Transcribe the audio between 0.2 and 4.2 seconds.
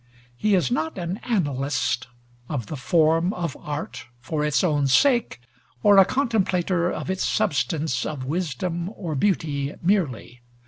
He is not an analyst of the form of art